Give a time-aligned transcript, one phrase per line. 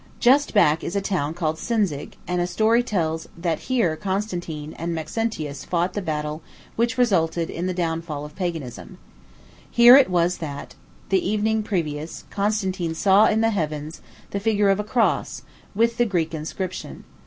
[0.19, 5.63] Just back is a town called Sinzig, and story tells that here Constantine and Maxentius
[5.63, 6.41] fought the battle
[6.75, 8.97] which resulted in the downfall of paganism.
[9.69, 10.73] Here it was that,
[11.09, 14.01] the evening previous, Constantine saw in the heavens
[14.31, 15.43] the figure of a cross,
[15.75, 17.17] with the inscription, "Εν τουτω νικα." [Greek: "En toutô nika."